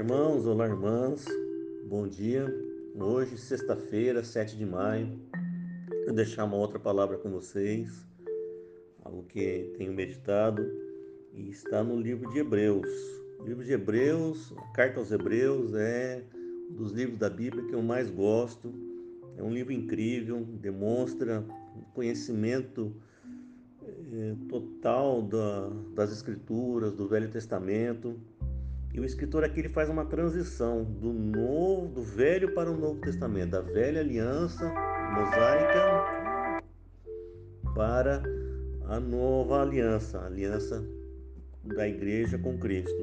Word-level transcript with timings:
irmãos, 0.00 0.46
olá, 0.46 0.66
irmãs, 0.66 1.26
bom 1.84 2.08
dia. 2.08 2.46
Hoje, 2.94 3.36
sexta-feira, 3.36 4.24
7 4.24 4.56
de 4.56 4.64
maio, 4.64 5.20
vou 6.06 6.14
deixar 6.14 6.46
uma 6.46 6.56
outra 6.56 6.78
palavra 6.78 7.18
com 7.18 7.30
vocês, 7.30 8.02
algo 9.04 9.24
que 9.24 9.74
tenho 9.76 9.92
meditado 9.92 10.66
e 11.34 11.50
está 11.50 11.84
no 11.84 12.00
livro 12.00 12.30
de 12.30 12.38
Hebreus. 12.38 12.90
O 13.40 13.44
livro 13.44 13.62
de 13.62 13.74
Hebreus, 13.74 14.54
a 14.56 14.72
carta 14.72 15.00
aos 15.00 15.12
Hebreus, 15.12 15.74
é 15.74 16.24
um 16.70 16.76
dos 16.76 16.92
livros 16.92 17.18
da 17.18 17.28
Bíblia 17.28 17.62
que 17.66 17.74
eu 17.74 17.82
mais 17.82 18.10
gosto. 18.10 18.72
É 19.36 19.42
um 19.42 19.52
livro 19.52 19.70
incrível, 19.70 20.42
demonstra 20.62 21.44
conhecimento 21.92 22.90
é, 24.10 24.34
total 24.48 25.20
da, 25.20 25.68
das 25.94 26.10
Escrituras, 26.10 26.94
do 26.94 27.06
Velho 27.06 27.28
Testamento 27.28 28.18
e 28.92 28.98
o 29.00 29.04
escritor 29.04 29.44
aqui 29.44 29.60
ele 29.60 29.68
faz 29.68 29.88
uma 29.88 30.04
transição 30.04 30.84
do 30.84 31.12
novo, 31.12 31.88
do 31.88 32.02
Velho 32.02 32.52
para 32.54 32.70
o 32.70 32.76
Novo 32.76 33.00
Testamento, 33.00 33.50
da 33.50 33.60
velha 33.60 34.00
aliança 34.00 34.64
mosaica 35.14 36.60
para 37.74 38.22
a 38.86 38.98
nova 38.98 39.62
aliança, 39.62 40.18
a 40.18 40.26
aliança 40.26 40.84
da 41.62 41.86
igreja 41.86 42.36
com 42.36 42.58
Cristo. 42.58 43.00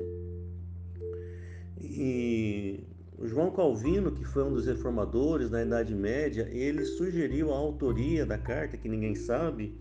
E 1.80 2.84
João 3.24 3.52
Calvino, 3.52 4.12
que 4.12 4.26
foi 4.26 4.44
um 4.44 4.54
dos 4.54 4.68
reformadores 4.68 5.50
da 5.50 5.64
Idade 5.64 5.96
Média, 5.96 6.50
ele 6.52 6.84
sugeriu 6.84 7.54
a 7.54 7.58
autoria 7.58 8.26
da 8.26 8.38
carta, 8.38 8.78
que 8.78 8.90
ninguém 8.90 9.16
sabe, 9.16 9.76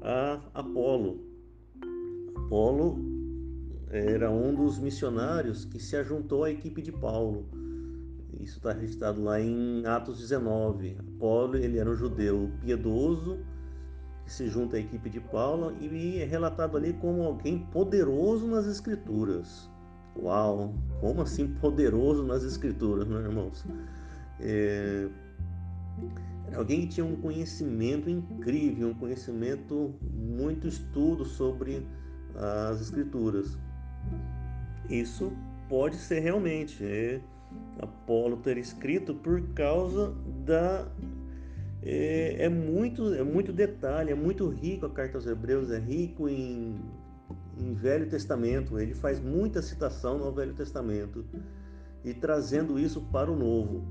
a 0.00 0.40
Apolo. 0.54 1.20
Apolo 2.36 3.09
era 3.90 4.30
um 4.30 4.54
dos 4.54 4.78
missionários 4.78 5.64
que 5.64 5.80
se 5.80 5.96
ajuntou 5.96 6.44
à 6.44 6.50
equipe 6.50 6.80
de 6.80 6.92
Paulo. 6.92 7.44
Isso 8.40 8.58
está 8.58 8.72
registrado 8.72 9.22
lá 9.22 9.40
em 9.40 9.84
Atos 9.84 10.18
19. 10.18 10.96
Paulo 11.18 11.56
ele 11.56 11.78
era 11.78 11.90
um 11.90 11.96
judeu 11.96 12.50
piedoso 12.60 13.38
que 14.24 14.32
se 14.32 14.48
junta 14.48 14.76
à 14.76 14.80
equipe 14.80 15.10
de 15.10 15.20
Paulo 15.20 15.76
e 15.80 16.18
é 16.18 16.24
relatado 16.24 16.76
ali 16.76 16.92
como 16.94 17.22
alguém 17.22 17.58
poderoso 17.66 18.46
nas 18.46 18.66
escrituras. 18.66 19.68
Uau! 20.16 20.72
Como 21.00 21.22
assim 21.22 21.48
poderoso 21.48 22.24
nas 22.24 22.44
escrituras, 22.44 23.06
meus 23.06 23.24
irmãos? 23.24 23.66
É... 24.38 25.08
Era 26.46 26.58
alguém 26.58 26.82
que 26.82 26.88
tinha 26.94 27.06
um 27.06 27.16
conhecimento 27.16 28.08
incrível, 28.08 28.88
um 28.88 28.94
conhecimento, 28.94 29.94
muito 30.12 30.66
estudo 30.66 31.24
sobre 31.24 31.86
as 32.34 32.80
escrituras. 32.80 33.58
Isso 34.88 35.32
pode 35.68 35.96
ser 35.96 36.20
realmente 36.20 36.84
é, 36.84 37.20
Apolo 37.78 38.36
ter 38.38 38.58
escrito 38.58 39.14
por 39.14 39.40
causa 39.54 40.14
da 40.44 40.86
é, 41.82 42.44
é, 42.44 42.48
muito 42.48 43.14
é 43.14 43.22
muito 43.22 43.52
detalhe, 43.52 44.10
é 44.10 44.14
muito 44.14 44.48
rico 44.48 44.86
a 44.86 44.90
carta 44.90 45.16
aos 45.16 45.26
Hebreus, 45.26 45.70
é 45.70 45.78
rico 45.78 46.28
em, 46.28 46.78
em 47.58 47.72
Velho 47.72 48.08
Testamento. 48.08 48.78
Ele 48.78 48.94
faz 48.94 49.20
muita 49.20 49.62
citação 49.62 50.18
no 50.18 50.30
Velho 50.32 50.52
Testamento 50.52 51.24
e 52.04 52.12
trazendo 52.12 52.78
isso 52.78 53.00
para 53.00 53.30
o 53.30 53.36
Novo. 53.36 53.84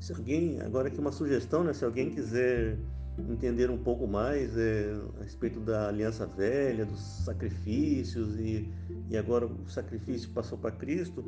Se 0.00 0.12
alguém 0.12 0.60
agora 0.60 0.88
aqui 0.88 0.98
uma 0.98 1.12
sugestão, 1.12 1.62
né? 1.62 1.72
Se 1.72 1.84
alguém 1.84 2.10
quiser 2.10 2.78
entender 3.18 3.70
um 3.70 3.78
pouco 3.78 4.06
mais 4.06 4.56
é, 4.56 4.94
a 5.20 5.22
respeito 5.22 5.60
da 5.60 5.88
aliança 5.88 6.26
velha, 6.26 6.84
dos 6.84 7.00
sacrifícios 7.24 8.38
e, 8.38 8.68
e 9.08 9.16
agora 9.16 9.46
o 9.46 9.68
sacrifício 9.68 10.30
passou 10.30 10.58
para 10.58 10.70
Cristo, 10.70 11.24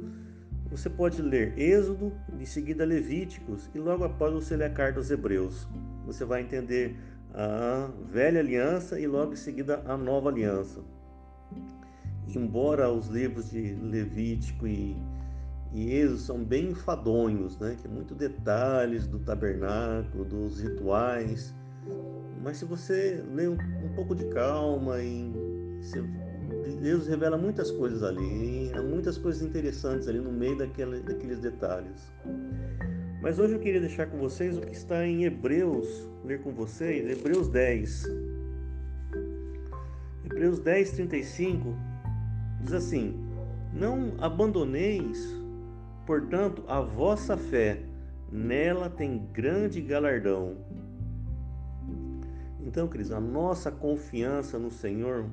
você 0.70 0.90
pode 0.90 1.22
ler 1.22 1.58
Êxodo, 1.58 2.12
em 2.38 2.44
seguida 2.44 2.84
Levíticos 2.84 3.70
e 3.74 3.78
logo 3.78 4.04
após 4.04 4.34
você 4.34 4.54
ler 4.54 4.66
a 4.66 4.70
carta 4.70 4.98
aos 4.98 5.10
Hebreus. 5.10 5.66
Você 6.04 6.24
vai 6.26 6.42
entender 6.42 6.94
a 7.32 7.90
velha 8.10 8.40
aliança 8.40 9.00
e 9.00 9.06
logo 9.06 9.32
em 9.32 9.36
seguida 9.36 9.82
a 9.86 9.96
nova 9.96 10.28
aliança. 10.28 10.80
Embora 12.34 12.90
os 12.90 13.08
livros 13.08 13.50
de 13.50 13.74
Levítico 13.76 14.66
e, 14.66 14.94
e 15.72 15.90
Êxodo 15.94 16.18
são 16.18 16.44
bem 16.44 16.70
enfadonhos, 16.70 17.58
né? 17.58 17.74
que 17.80 17.86
é 17.86 17.90
muito 17.90 18.14
detalhes 18.14 19.06
do 19.06 19.18
tabernáculo, 19.20 20.26
dos 20.26 20.60
rituais, 20.60 21.54
mas 22.42 22.58
se 22.58 22.64
você 22.64 23.22
lê 23.34 23.48
um, 23.48 23.56
um 23.84 23.92
pouco 23.94 24.14
de 24.14 24.24
calma 24.26 25.00
e 25.02 25.32
você, 25.80 26.02
Deus 26.80 27.06
revela 27.06 27.36
muitas 27.36 27.70
coisas 27.70 28.02
ali, 28.02 28.70
há 28.74 28.82
muitas 28.82 29.18
coisas 29.18 29.42
interessantes 29.42 30.06
ali 30.08 30.18
no 30.18 30.32
meio 30.32 30.56
daquele, 30.56 31.00
daqueles 31.00 31.40
detalhes. 31.40 32.12
Mas 33.20 33.38
hoje 33.38 33.54
eu 33.54 33.58
queria 33.58 33.80
deixar 33.80 34.06
com 34.06 34.18
vocês 34.18 34.56
o 34.56 34.60
que 34.60 34.72
está 34.72 35.04
em 35.04 35.24
Hebreus, 35.24 36.06
ler 36.24 36.40
com 36.40 36.52
vocês, 36.52 37.08
Hebreus 37.10 37.48
10. 37.48 38.06
Hebreus 40.24 40.60
10, 40.60 40.90
35 40.92 41.74
diz 42.62 42.72
assim: 42.72 43.14
Não 43.72 44.14
abandoneis, 44.18 45.18
portanto, 46.06 46.62
a 46.68 46.80
vossa 46.80 47.36
fé, 47.36 47.82
nela 48.30 48.88
tem 48.88 49.26
grande 49.32 49.80
galardão 49.80 50.56
então, 52.68 52.86
queridos, 52.86 53.12
a 53.12 53.20
nossa 53.20 53.72
confiança 53.72 54.58
no 54.58 54.70
Senhor, 54.70 55.24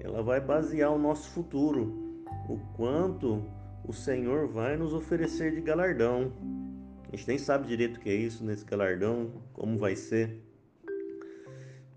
ela 0.00 0.24
vai 0.24 0.40
basear 0.40 0.92
o 0.92 0.98
nosso 0.98 1.30
futuro, 1.30 2.24
o 2.48 2.58
quanto 2.76 3.44
o 3.86 3.92
Senhor 3.92 4.48
vai 4.48 4.76
nos 4.76 4.92
oferecer 4.92 5.54
de 5.54 5.60
galardão. 5.60 6.32
A 7.04 7.14
gente 7.14 7.28
nem 7.28 7.38
sabe 7.38 7.68
direito 7.68 7.98
o 7.98 8.00
que 8.00 8.10
é 8.10 8.14
isso 8.14 8.44
nesse 8.44 8.64
galardão, 8.64 9.30
como 9.52 9.78
vai 9.78 9.94
ser. 9.94 10.42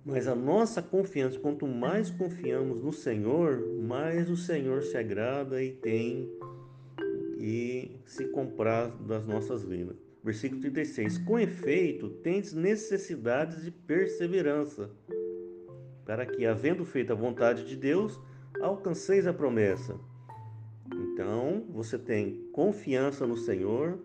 Mas 0.05 0.27
a 0.27 0.35
nossa 0.35 0.79
confiança, 0.79 1.39
quanto 1.39 1.65
mais 1.65 2.11
confiamos 2.11 2.83
no 2.83 2.93
Senhor, 2.93 3.59
mais 3.81 4.29
o 4.29 4.37
Senhor 4.37 4.83
se 4.83 4.95
agrada 4.95 5.61
e 5.61 5.71
tem 5.71 6.29
e 7.39 7.99
se 8.05 8.25
comprar 8.25 8.89
das 8.89 9.25
nossas 9.25 9.63
vidas. 9.63 10.06
Versículo 10.23 10.61
36. 10.61 11.17
Com 11.19 11.39
efeito, 11.39 12.09
tendes 12.09 12.53
necessidades 12.53 13.63
de 13.63 13.71
perseverança, 13.71 14.89
para 16.05 16.25
que, 16.25 16.45
havendo 16.45 16.85
feito 16.85 17.11
a 17.11 17.15
vontade 17.15 17.65
de 17.65 17.75
Deus, 17.75 18.19
alcanceis 18.61 19.27
a 19.27 19.33
promessa. 19.33 19.99
Então, 20.93 21.65
você 21.69 21.97
tem 21.97 22.49
confiança 22.51 23.27
no 23.27 23.37
Senhor 23.37 23.99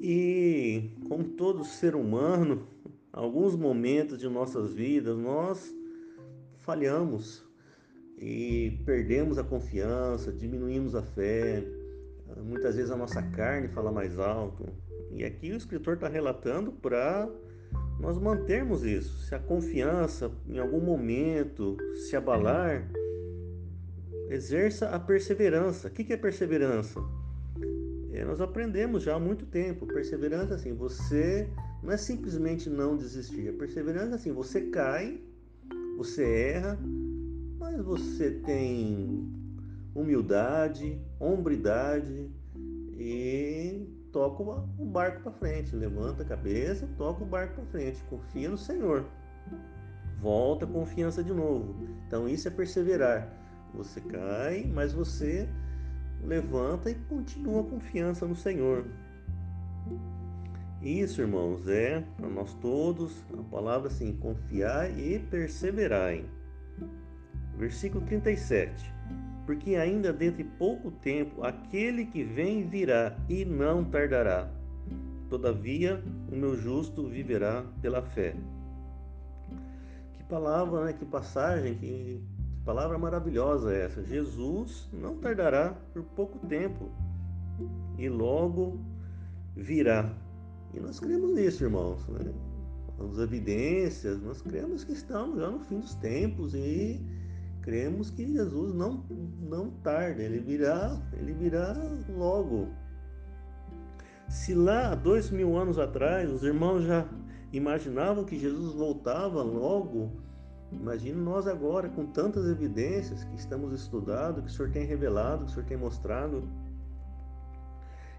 e, 0.00 0.90
como 1.08 1.24
todo 1.24 1.64
ser 1.64 1.94
humano, 1.94 2.66
alguns 3.12 3.56
momentos 3.56 4.18
de 4.18 4.28
nossas 4.28 4.72
vidas 4.72 5.16
nós 5.16 5.74
falhamos 6.58 7.44
e 8.18 8.80
perdemos 8.84 9.38
a 9.38 9.44
confiança, 9.44 10.32
diminuímos 10.32 10.94
a 10.94 11.02
fé, 11.02 11.64
Muitas 12.42 12.76
vezes 12.76 12.90
a 12.90 12.96
nossa 12.96 13.22
carne 13.22 13.68
fala 13.68 13.92
mais 13.92 14.18
alto. 14.18 14.66
E 15.10 15.24
aqui 15.24 15.50
o 15.52 15.56
escritor 15.56 15.94
está 15.94 16.08
relatando 16.08 16.72
para 16.72 17.28
nós 18.00 18.18
mantermos 18.18 18.84
isso. 18.84 19.26
Se 19.26 19.34
a 19.34 19.38
confiança 19.38 20.30
em 20.48 20.58
algum 20.58 20.80
momento 20.80 21.76
se 21.94 22.16
abalar, 22.16 22.88
exerça 24.28 24.88
a 24.88 24.98
perseverança. 24.98 25.88
O 25.88 25.90
que 25.90 26.12
é 26.12 26.16
perseverança? 26.16 27.00
É, 28.12 28.24
nós 28.24 28.40
aprendemos 28.40 29.02
já 29.02 29.14
há 29.14 29.18
muito 29.18 29.46
tempo. 29.46 29.86
Perseverança 29.86 30.54
assim, 30.54 30.72
você 30.72 31.48
não 31.82 31.92
é 31.92 31.96
simplesmente 31.96 32.68
não 32.68 32.96
desistir. 32.96 33.48
A 33.48 33.52
perseverança 33.52 34.16
assim, 34.16 34.32
você 34.32 34.62
cai, 34.62 35.20
você 35.96 36.24
erra, 36.24 36.78
mas 37.58 37.80
você 37.80 38.30
tem 38.30 39.43
humildade, 39.94 41.00
hombridade 41.20 42.30
e 42.98 43.86
toca 44.12 44.42
o 44.42 44.84
barco 44.84 45.22
para 45.22 45.32
frente, 45.32 45.74
levanta 45.74 46.22
a 46.22 46.26
cabeça, 46.26 46.88
toca 46.96 47.22
o 47.22 47.26
barco 47.26 47.54
para 47.54 47.66
frente, 47.66 48.02
confia 48.04 48.48
no 48.48 48.58
Senhor. 48.58 49.06
Volta 50.20 50.64
a 50.64 50.68
confiança 50.68 51.22
de 51.22 51.32
novo. 51.32 51.74
Então 52.06 52.28
isso 52.28 52.48
é 52.48 52.50
perseverar. 52.50 53.28
Você 53.74 54.00
cai, 54.00 54.64
mas 54.72 54.92
você 54.92 55.48
levanta 56.22 56.90
e 56.90 56.94
continua 56.94 57.60
a 57.60 57.64
confiança 57.64 58.26
no 58.26 58.36
Senhor. 58.36 58.86
Isso, 60.80 61.20
irmãos, 61.20 61.66
é 61.66 62.04
para 62.16 62.28
nós 62.28 62.54
todos 62.54 63.24
a 63.38 63.42
palavra 63.44 63.88
assim: 63.88 64.16
confiar 64.16 64.96
e 64.98 65.18
perseverar. 65.18 66.18
Versículo 67.56 68.04
37 68.06 68.93
porque 69.46 69.76
ainda 69.76 70.12
dentro 70.12 70.42
de 70.42 70.44
pouco 70.44 70.90
tempo 70.90 71.44
aquele 71.44 72.06
que 72.06 72.24
vem 72.24 72.66
virá 72.66 73.16
e 73.28 73.44
não 73.44 73.84
tardará. 73.84 74.48
Todavia, 75.28 76.02
o 76.30 76.36
meu 76.36 76.56
justo 76.56 77.08
viverá 77.08 77.64
pela 77.80 78.02
fé. 78.02 78.34
Que 80.14 80.24
palavra, 80.24 80.84
né? 80.84 80.92
que 80.92 81.04
passagem 81.04 81.74
que 81.74 82.22
palavra 82.64 82.98
maravilhosa 82.98 83.74
essa. 83.74 84.02
Jesus 84.02 84.88
não 84.92 85.16
tardará 85.16 85.76
por 85.92 86.02
pouco 86.02 86.38
tempo 86.46 86.90
e 87.98 88.08
logo 88.08 88.78
virá. 89.56 90.10
E 90.72 90.80
nós 90.80 90.98
cremos 90.98 91.34
nisso, 91.34 91.64
irmãos. 91.64 92.06
Né? 92.08 92.32
As 92.98 93.18
evidências, 93.18 94.20
nós 94.22 94.40
cremos 94.40 94.84
que 94.84 94.92
estamos 94.92 95.38
já 95.38 95.50
no 95.50 95.60
fim 95.60 95.80
dos 95.80 95.94
tempos 95.96 96.54
e 96.54 97.00
cremos 97.64 98.10
que 98.10 98.30
Jesus 98.30 98.74
não, 98.74 99.02
não 99.40 99.70
tarda, 99.70 100.22
ele 100.22 100.38
virá, 100.38 101.00
ele 101.14 101.32
virá 101.32 101.74
logo. 102.14 102.68
Se 104.28 104.54
lá, 104.54 104.94
dois 104.94 105.30
mil 105.30 105.56
anos 105.56 105.78
atrás, 105.78 106.30
os 106.30 106.42
irmãos 106.42 106.82
já 106.82 107.08
imaginavam 107.54 108.22
que 108.22 108.38
Jesus 108.38 108.74
voltava 108.74 109.42
logo, 109.42 110.12
imagine 110.70 111.18
nós 111.18 111.46
agora, 111.46 111.88
com 111.88 112.04
tantas 112.04 112.46
evidências 112.46 113.24
que 113.24 113.34
estamos 113.34 113.72
estudando, 113.72 114.42
que 114.42 114.48
o 114.48 114.52
Senhor 114.52 114.70
tem 114.70 114.84
revelado, 114.84 115.46
que 115.46 115.50
o 115.50 115.54
Senhor 115.54 115.66
tem 115.66 115.78
mostrado. 115.78 116.46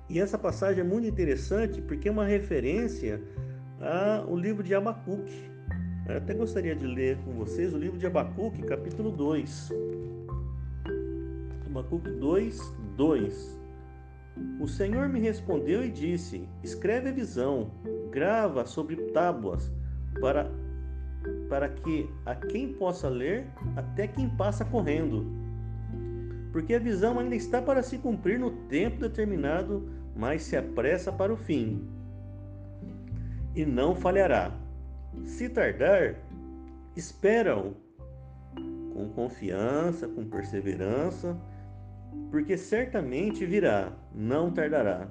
E 0.10 0.20
essa 0.20 0.40
passagem 0.40 0.82
é 0.82 0.84
muito 0.84 1.08
interessante 1.08 1.84
porque 1.84 2.10
é 2.10 2.12
uma 2.12 2.26
referência 2.26 3.22
ao 4.26 4.36
livro 4.36 4.64
de 4.64 4.74
Abacuque. 4.74 5.55
Eu 6.08 6.18
até 6.18 6.36
gostaria 6.36 6.76
de 6.76 6.86
ler 6.86 7.18
com 7.26 7.32
vocês 7.32 7.74
o 7.74 7.80
livro 7.80 7.98
de 7.98 8.06
Abacuque, 8.06 8.62
capítulo 8.62 9.10
2. 9.10 9.72
Abacuque 11.66 12.12
2, 12.12 12.74
2. 12.96 13.60
O 14.60 14.68
Senhor 14.68 15.10
me 15.10 15.20
respondeu 15.20 15.84
e 15.84 15.90
disse: 15.90 16.48
Escreve 16.64 17.10
a 17.10 17.12
visão, 17.12 17.72
grava 18.12 18.68
sobre 18.68 18.96
tábuas, 19.14 19.72
para, 20.22 20.52
para 21.50 21.70
que 21.70 22.08
a 22.24 22.36
quem 22.36 22.72
possa 22.74 23.10
ler, 23.10 23.48
até 23.76 24.08
quem 24.08 24.30
passa 24.30 24.64
correndo. 24.64 25.26
Porque 26.52 26.76
a 26.76 26.80
visão 26.80 27.18
ainda 27.18 27.36
está 27.36 27.64
para 27.64 27.82
se 27.82 27.98
cumprir 27.98 28.38
no 28.38 28.52
tempo 28.52 29.00
determinado, 29.00 29.90
mas 30.16 30.44
se 30.44 30.56
apressa 30.56 31.12
para 31.12 31.34
o 31.34 31.38
fim. 31.38 31.84
E 33.56 33.66
não 33.66 33.96
falhará 33.96 34.65
se 35.24 35.50
tardar, 35.50 36.16
espera-o 36.96 37.76
com 38.94 39.10
confiança, 39.10 40.08
com 40.08 40.26
perseverança, 40.26 41.38
porque 42.32 42.58
certamente 42.58 43.46
virá, 43.46 43.92
não 44.14 44.52
tardará. 44.52 45.08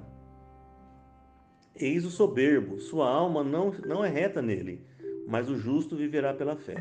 Eis 1.75 2.05
o 2.05 2.09
soberbo, 2.09 2.79
sua 2.79 3.09
alma 3.09 3.43
não, 3.43 3.71
não 3.85 4.03
é 4.03 4.09
reta 4.09 4.41
nele, 4.41 4.85
mas 5.27 5.49
o 5.49 5.57
justo 5.57 5.95
viverá 5.95 6.33
pela 6.33 6.55
fé. 6.55 6.75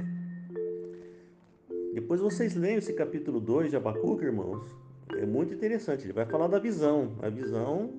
Depois 1.92 2.20
vocês 2.20 2.54
leem 2.54 2.76
esse 2.76 2.92
capítulo 2.92 3.40
2 3.40 3.70
de 3.70 3.76
Abacuque, 3.76 4.24
irmãos. 4.24 4.64
É 5.16 5.26
muito 5.26 5.54
interessante. 5.54 6.04
Ele 6.04 6.12
vai 6.12 6.26
falar 6.26 6.48
da 6.48 6.58
visão, 6.58 7.16
a 7.22 7.28
visão 7.28 7.90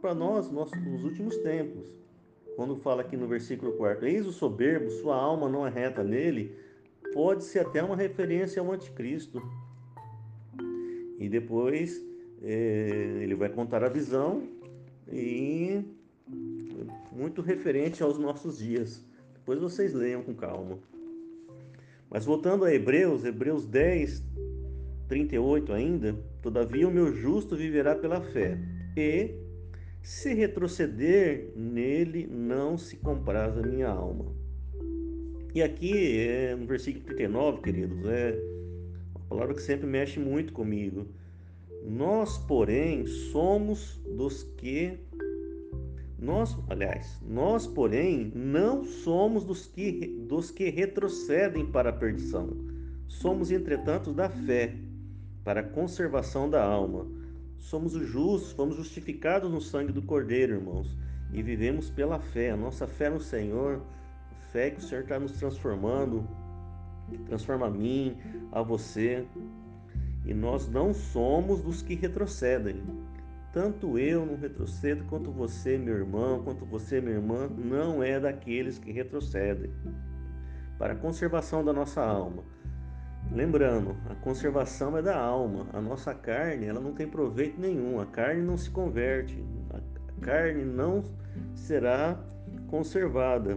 para 0.00 0.14
nós, 0.14 0.50
nos 0.50 1.04
últimos 1.04 1.36
tempos 1.38 1.99
quando 2.60 2.76
fala 2.76 3.00
aqui 3.00 3.16
no 3.16 3.26
versículo 3.26 3.72
4, 3.72 4.06
eis 4.06 4.26
o 4.26 4.32
soberbo, 4.32 4.90
sua 4.90 5.16
alma 5.16 5.48
não 5.48 5.66
é 5.66 5.70
reta 5.70 6.04
nele, 6.04 6.54
pode 7.14 7.44
ser 7.44 7.60
até 7.60 7.82
uma 7.82 7.96
referência 7.96 8.60
ao 8.60 8.70
anticristo. 8.70 9.42
E 11.18 11.26
depois 11.26 12.04
é, 12.42 13.20
ele 13.22 13.34
vai 13.34 13.48
contar 13.48 13.82
a 13.82 13.88
visão 13.88 14.42
e 15.10 15.82
muito 17.10 17.40
referente 17.40 18.02
aos 18.02 18.18
nossos 18.18 18.58
dias. 18.58 19.02
Depois 19.32 19.58
vocês 19.58 19.94
leiam 19.94 20.22
com 20.22 20.34
calma. 20.34 20.78
Mas 22.10 22.26
voltando 22.26 22.66
a 22.66 22.74
Hebreus, 22.74 23.24
Hebreus 23.24 23.64
10, 23.64 24.22
38 25.08 25.72
ainda, 25.72 26.14
todavia 26.42 26.86
o 26.86 26.92
meu 26.92 27.10
justo 27.10 27.56
viverá 27.56 27.94
pela 27.94 28.20
fé. 28.20 28.58
E 28.94 29.34
se 30.02 30.32
retroceder 30.34 31.52
nele, 31.54 32.26
não 32.26 32.78
se 32.78 32.96
compraz 32.96 33.56
a 33.56 33.62
minha 33.62 33.88
alma. 33.88 34.26
E 35.54 35.62
aqui, 35.62 36.18
é, 36.18 36.54
no 36.54 36.66
versículo 36.66 37.04
39, 37.04 37.60
queridos, 37.60 38.04
é 38.06 38.38
uma 39.14 39.24
palavra 39.28 39.54
que 39.54 39.62
sempre 39.62 39.86
mexe 39.86 40.18
muito 40.18 40.52
comigo. 40.52 41.06
Nós, 41.84 42.38
porém, 42.38 43.06
somos 43.06 44.00
dos 44.16 44.42
que. 44.42 44.98
Nós, 46.18 46.56
aliás, 46.68 47.18
nós, 47.22 47.66
porém, 47.66 48.30
não 48.34 48.84
somos 48.84 49.42
dos 49.42 49.66
que, 49.66 50.06
dos 50.28 50.50
que 50.50 50.68
retrocedem 50.68 51.66
para 51.66 51.90
a 51.90 51.92
perdição. 51.92 52.56
Somos, 53.08 53.50
entretanto, 53.50 54.12
da 54.12 54.28
fé, 54.28 54.74
para 55.42 55.60
a 55.60 55.64
conservação 55.64 56.48
da 56.48 56.62
alma 56.62 57.19
somos 57.60 57.94
os 57.94 58.08
justos, 58.08 58.52
fomos 58.52 58.76
justificados 58.76 59.50
no 59.50 59.60
sangue 59.60 59.92
do 59.92 60.02
Cordeiro, 60.02 60.54
irmãos, 60.54 60.96
e 61.32 61.42
vivemos 61.42 61.90
pela 61.90 62.18
fé. 62.18 62.50
A 62.50 62.56
nossa 62.56 62.86
fé 62.86 63.08
no 63.08 63.20
Senhor, 63.20 63.82
fé 64.50 64.70
que 64.70 64.80
o 64.80 64.82
Senhor 64.82 65.02
está 65.02 65.18
nos 65.18 65.32
transformando, 65.32 66.26
transforma 67.26 67.66
a 67.66 67.70
mim, 67.70 68.16
a 68.50 68.62
você. 68.62 69.24
E 70.24 70.34
nós 70.34 70.68
não 70.68 70.92
somos 70.92 71.62
dos 71.62 71.82
que 71.82 71.94
retrocedem. 71.94 72.82
Tanto 73.52 73.98
eu 73.98 74.24
não 74.24 74.36
retrocedo, 74.36 75.04
quanto 75.04 75.30
você, 75.30 75.76
meu 75.76 75.96
irmão, 75.96 76.42
quanto 76.42 76.64
você, 76.64 77.00
minha 77.00 77.16
irmã, 77.16 77.48
não 77.48 78.02
é 78.02 78.20
daqueles 78.20 78.78
que 78.78 78.92
retrocedem. 78.92 79.70
Para 80.78 80.92
a 80.92 80.96
conservação 80.96 81.64
da 81.64 81.72
nossa 81.72 82.00
alma. 82.00 82.44
Lembrando, 83.32 83.96
a 84.08 84.14
conservação 84.16 84.98
é 84.98 85.02
da 85.02 85.16
alma. 85.16 85.68
A 85.72 85.80
nossa 85.80 86.12
carne, 86.12 86.66
ela 86.66 86.80
não 86.80 86.92
tem 86.92 87.06
proveito 87.06 87.60
nenhum. 87.60 88.00
A 88.00 88.06
carne 88.06 88.42
não 88.42 88.56
se 88.56 88.68
converte. 88.68 89.44
A 89.72 90.24
carne 90.24 90.64
não 90.64 91.04
será 91.54 92.18
conservada. 92.66 93.56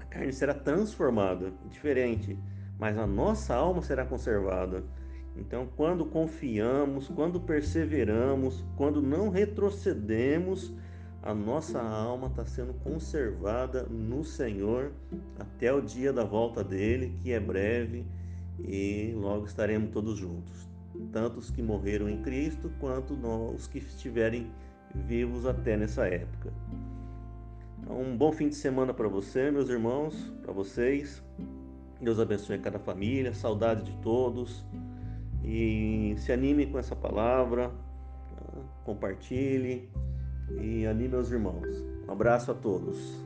A 0.00 0.04
carne 0.06 0.32
será 0.32 0.52
transformada, 0.52 1.52
diferente. 1.70 2.36
Mas 2.76 2.98
a 2.98 3.06
nossa 3.06 3.54
alma 3.54 3.82
será 3.82 4.04
conservada. 4.04 4.82
Então, 5.36 5.68
quando 5.76 6.04
confiamos, 6.04 7.06
quando 7.08 7.40
perseveramos, 7.40 8.64
quando 8.76 9.00
não 9.00 9.28
retrocedemos, 9.28 10.74
a 11.22 11.32
nossa 11.32 11.80
alma 11.80 12.26
está 12.26 12.44
sendo 12.44 12.74
conservada 12.74 13.84
no 13.84 14.24
Senhor 14.24 14.90
até 15.38 15.72
o 15.72 15.80
dia 15.80 16.12
da 16.12 16.24
volta 16.24 16.64
dele, 16.64 17.16
que 17.22 17.32
é 17.32 17.38
breve 17.38 18.04
e 18.60 19.12
logo 19.16 19.46
estaremos 19.46 19.90
todos 19.90 20.18
juntos, 20.18 20.68
tanto 21.12 21.38
os 21.38 21.50
que 21.50 21.62
morreram 21.62 22.08
em 22.08 22.22
Cristo 22.22 22.70
quanto 22.80 23.14
os 23.54 23.66
que 23.66 23.78
estiverem 23.78 24.50
vivos 24.94 25.46
até 25.46 25.76
nessa 25.76 26.06
época. 26.06 26.52
Então, 27.80 28.00
um 28.00 28.16
bom 28.16 28.32
fim 28.32 28.48
de 28.48 28.54
semana 28.54 28.92
para 28.94 29.08
você, 29.08 29.50
meus 29.50 29.68
irmãos, 29.68 30.32
para 30.42 30.52
vocês. 30.52 31.22
Deus 32.00 32.18
abençoe 32.18 32.58
cada 32.58 32.78
família, 32.78 33.32
saudade 33.32 33.84
de 33.84 33.92
todos 34.02 34.64
e 35.44 36.14
se 36.18 36.32
anime 36.32 36.66
com 36.66 36.78
essa 36.78 36.96
palavra, 36.96 37.70
compartilhe 38.84 39.88
e 40.60 40.86
anime 40.86 41.14
os 41.16 41.30
irmãos. 41.30 41.84
Um 42.06 42.12
abraço 42.12 42.50
a 42.50 42.54
todos. 42.54 43.24